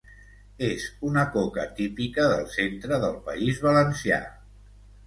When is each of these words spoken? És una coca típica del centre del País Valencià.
És 0.67 0.85
una 1.09 1.25
coca 1.35 1.67
típica 1.81 2.27
del 2.33 2.49
centre 2.57 3.01
del 3.07 3.17
País 3.31 3.63
Valencià. 3.69 4.23